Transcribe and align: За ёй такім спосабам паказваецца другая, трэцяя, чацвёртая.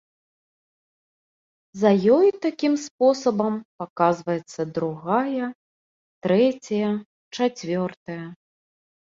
За 1.81 1.91
ёй 2.17 2.27
такім 2.45 2.73
спосабам 2.85 3.53
паказваецца 3.83 4.61
другая, 4.79 5.45
трэцяя, 6.27 6.89
чацвёртая. 7.35 8.21